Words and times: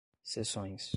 sessões 0.25 0.89